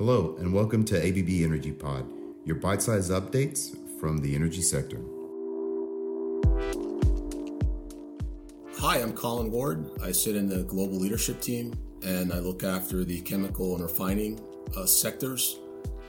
[0.00, 2.10] Hello, and welcome to ABB Energy Pod,
[2.46, 4.96] your bite sized updates from the energy sector.
[8.78, 9.90] Hi, I'm Colin Ward.
[10.02, 14.40] I sit in the global leadership team and I look after the chemical and refining
[14.74, 15.58] uh, sectors,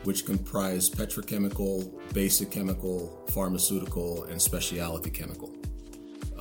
[0.05, 5.53] which comprise petrochemical, basic chemical, pharmaceutical, and specialty chemical.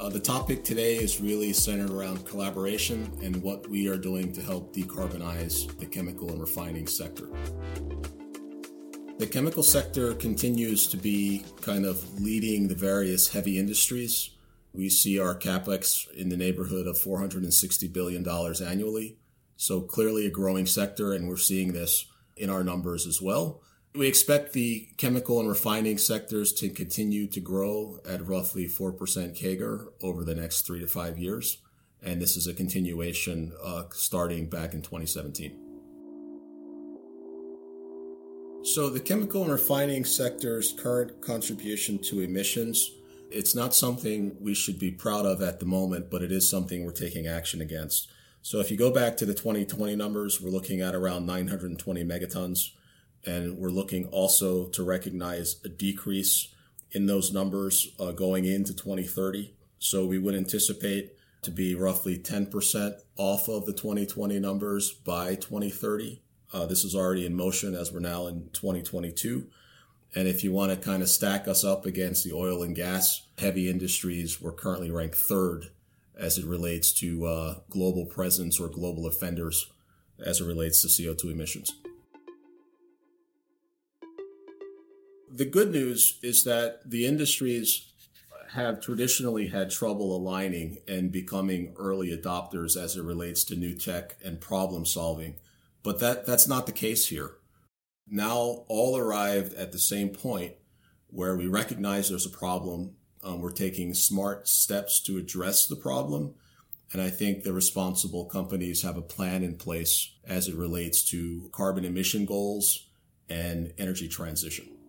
[0.00, 4.40] Uh, the topic today is really centered around collaboration and what we are doing to
[4.40, 7.28] help decarbonize the chemical and refining sector.
[9.18, 14.30] The chemical sector continues to be kind of leading the various heavy industries.
[14.72, 19.18] We see our capex in the neighborhood of $460 billion annually.
[19.58, 22.06] So clearly a growing sector, and we're seeing this
[22.38, 23.60] in our numbers as well.
[23.92, 28.96] We expect the chemical and refining sectors to continue to grow at roughly 4%
[29.36, 31.58] CAGR over the next three to five years.
[32.00, 35.58] And this is a continuation uh, starting back in 2017.
[38.62, 42.92] So, the chemical and refining sector's current contribution to emissions,
[43.30, 46.84] it's not something we should be proud of at the moment, but it is something
[46.84, 48.08] we're taking action against.
[48.42, 52.70] So, if you go back to the 2020 numbers, we're looking at around 920 megatons
[53.26, 56.48] and we're looking also to recognize a decrease
[56.92, 59.54] in those numbers uh, going into 2030.
[59.78, 66.20] So we would anticipate to be roughly 10% off of the 2020 numbers by 2030.
[66.52, 69.46] Uh, this is already in motion as we're now in 2022.
[70.14, 73.26] And if you want to kind of stack us up against the oil and gas
[73.38, 75.66] heavy industries, we're currently ranked third
[76.18, 79.70] as it relates to uh, global presence or global offenders
[80.18, 81.72] as it relates to CO2 emissions.
[85.32, 87.86] The good news is that the industries
[88.52, 94.16] have traditionally had trouble aligning and becoming early adopters as it relates to new tech
[94.24, 95.36] and problem solving.
[95.82, 97.36] But that, that's not the case here.
[98.08, 100.54] Now, all arrived at the same point
[101.06, 102.96] where we recognize there's a problem.
[103.22, 106.34] Um, we're taking smart steps to address the problem.
[106.92, 111.48] And I think the responsible companies have a plan in place as it relates to
[111.52, 112.88] carbon emission goals
[113.28, 114.79] and energy transition.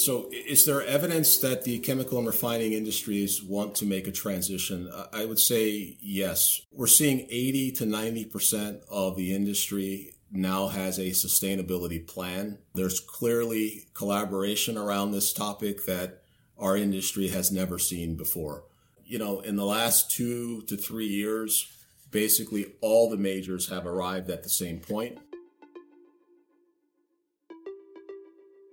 [0.00, 4.90] So, is there evidence that the chemical and refining industries want to make a transition?
[5.12, 6.62] I would say yes.
[6.72, 12.60] We're seeing 80 to 90% of the industry now has a sustainability plan.
[12.74, 16.22] There's clearly collaboration around this topic that
[16.58, 18.64] our industry has never seen before.
[19.04, 21.70] You know, in the last two to three years,
[22.10, 25.18] basically all the majors have arrived at the same point.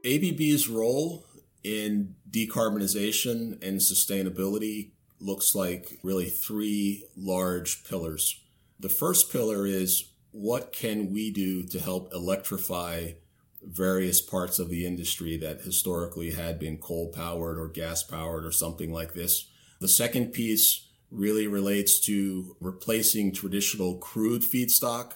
[0.08, 1.26] ABB's role
[1.64, 8.42] in decarbonization and sustainability looks like really three large pillars.
[8.80, 13.14] The first pillar is what can we do to help electrify
[13.62, 18.52] various parts of the industry that historically had been coal powered or gas powered or
[18.52, 19.50] something like this.
[19.80, 25.14] The second piece really relates to replacing traditional crude feedstock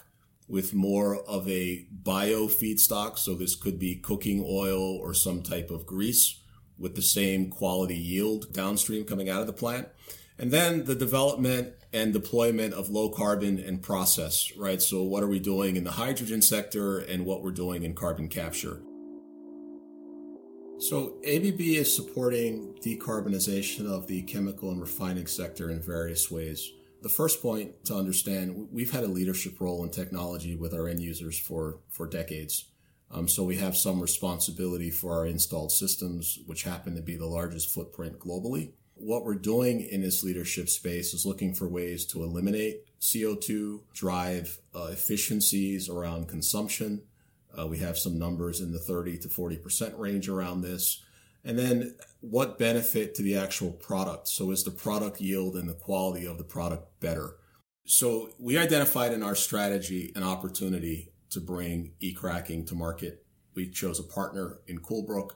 [0.52, 3.18] with more of a bio feedstock.
[3.18, 6.40] So this could be cooking oil or some type of grease
[6.78, 9.88] with the same quality yield downstream coming out of the plant.
[10.38, 14.82] And then the development and deployment of low carbon and process, right?
[14.82, 18.28] So what are we doing in the hydrogen sector and what we're doing in carbon
[18.28, 18.82] capture?
[20.80, 26.72] So ABB is supporting decarbonization of the chemical and refining sector in various ways.
[27.02, 31.02] The first point to understand, we've had a leadership role in technology with our end
[31.02, 32.66] users for, for decades.
[33.10, 37.26] Um, so we have some responsibility for our installed systems, which happen to be the
[37.26, 38.70] largest footprint globally.
[38.94, 44.58] What we're doing in this leadership space is looking for ways to eliminate CO2, drive
[44.72, 47.02] uh, efficiencies around consumption.
[47.58, 51.02] Uh, we have some numbers in the 30 to 40% range around this.
[51.44, 54.28] And then what benefit to the actual product?
[54.28, 57.36] So is the product yield and the quality of the product better?
[57.84, 63.24] So we identified in our strategy an opportunity to bring e-cracking to market.
[63.54, 65.30] We chose a partner in Coolbrook.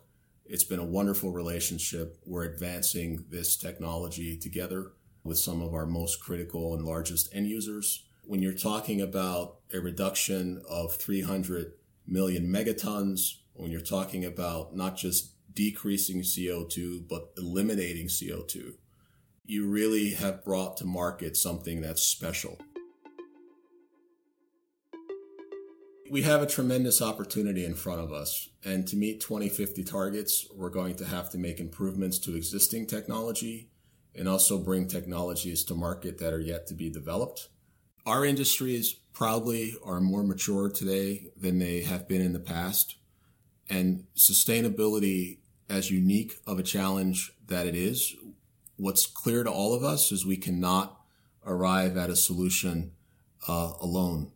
[0.44, 2.20] It's been a wonderful relationship.
[2.24, 4.92] We're advancing this technology together
[5.24, 8.04] with some of our most critical and largest end users.
[8.22, 11.72] When you're talking about a reduction of 300
[12.06, 18.74] million megatons, when you're talking about not just decreasing CO2, but eliminating CO2.
[19.44, 22.58] You really have brought to market something that's special.
[26.08, 28.50] We have a tremendous opportunity in front of us.
[28.64, 33.70] And to meet 2050 targets, we're going to have to make improvements to existing technology
[34.14, 37.48] and also bring technologies to market that are yet to be developed.
[38.04, 42.96] Our industry is proudly are more mature today than they have been in the past.
[43.68, 45.38] And sustainability,
[45.68, 48.14] as unique of a challenge that it is,
[48.76, 51.00] what's clear to all of us is we cannot
[51.44, 52.92] arrive at a solution
[53.48, 54.30] uh, alone.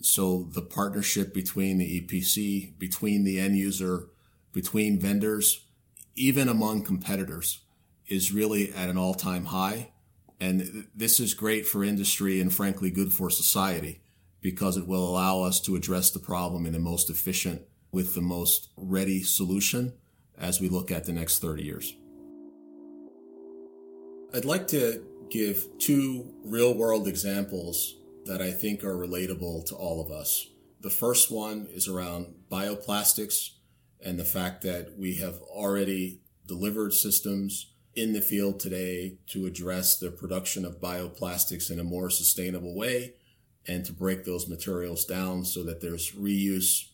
[0.00, 4.08] So the partnership between the EPC, between the end user,
[4.52, 5.64] between vendors,
[6.14, 7.60] even among competitors
[8.06, 9.90] is really at an all time high.
[10.40, 14.02] And this is great for industry and frankly good for society
[14.40, 18.20] because it will allow us to address the problem in the most efficient with the
[18.20, 19.94] most ready solution
[20.38, 21.96] as we look at the next 30 years.
[24.34, 27.96] I'd like to give two real world examples
[28.26, 30.48] that I think are relatable to all of us.
[30.80, 33.50] The first one is around bioplastics
[34.04, 39.98] and the fact that we have already delivered systems in the field today to address
[39.98, 43.14] the production of bioplastics in a more sustainable way
[43.66, 46.90] and to break those materials down so that there's reuse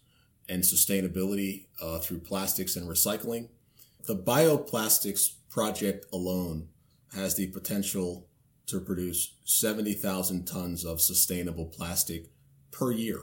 [0.49, 3.49] and sustainability uh, through plastics and recycling.
[4.07, 6.69] The bioplastics project alone
[7.15, 8.27] has the potential
[8.67, 12.31] to produce 70,000 tons of sustainable plastic
[12.71, 13.21] per year.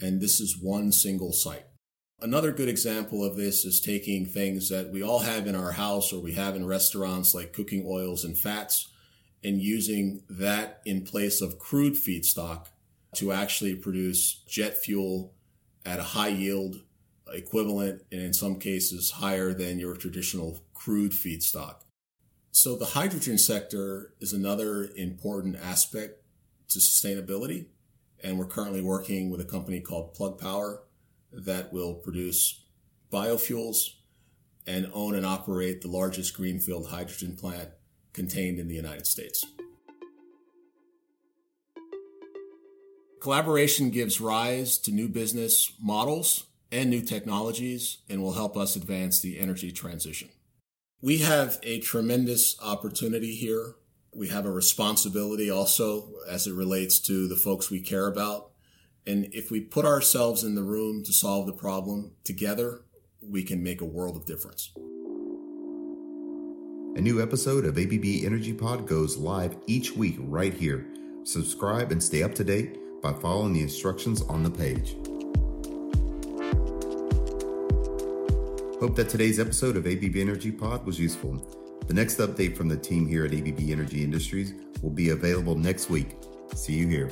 [0.00, 1.66] And this is one single site.
[2.20, 6.12] Another good example of this is taking things that we all have in our house
[6.12, 8.88] or we have in restaurants like cooking oils and fats
[9.42, 12.68] and using that in place of crude feedstock
[13.16, 15.33] to actually produce jet fuel
[15.84, 16.82] at a high yield
[17.32, 21.76] equivalent and in some cases higher than your traditional crude feedstock.
[22.52, 26.22] So the hydrogen sector is another important aspect
[26.68, 27.66] to sustainability.
[28.22, 30.82] And we're currently working with a company called Plug Power
[31.32, 32.64] that will produce
[33.12, 33.90] biofuels
[34.66, 37.70] and own and operate the largest greenfield hydrogen plant
[38.12, 39.44] contained in the United States.
[43.24, 49.18] Collaboration gives rise to new business models and new technologies and will help us advance
[49.18, 50.28] the energy transition.
[51.00, 53.76] We have a tremendous opportunity here.
[54.14, 58.50] We have a responsibility also as it relates to the folks we care about.
[59.06, 62.82] And if we put ourselves in the room to solve the problem together,
[63.22, 64.70] we can make a world of difference.
[66.94, 70.84] A new episode of ABB Energy Pod goes live each week right here.
[71.22, 74.96] Subscribe and stay up to date by following the instructions on the page.
[78.80, 81.36] Hope that today's episode of ABB Energy Pod was useful.
[81.86, 85.90] The next update from the team here at ABB Energy Industries will be available next
[85.90, 86.16] week.
[86.54, 87.10] See you here.